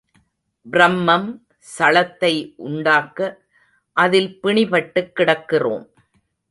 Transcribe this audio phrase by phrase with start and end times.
[0.65, 1.27] ப்ரமம்
[1.77, 2.33] சளத்தை
[2.55, 3.19] உண்டாக்க
[3.97, 5.85] அதில் பிணிபட்டுக் கிடக்கிறோம்.